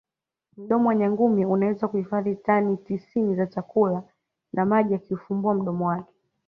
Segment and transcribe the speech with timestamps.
[0.57, 4.03] Mdomo wa nyangumi unaweza kuhifazi tani tisini za chakula
[4.53, 6.13] na maji akiufumbua mdomo wake